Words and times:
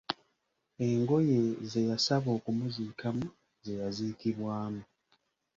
Engoye 0.87 1.39
ze 1.69 1.81
yasaba 1.89 2.29
okumuziikamu, 2.37 3.25
ze 3.63 3.73
yaziikibwamu. 3.81 4.83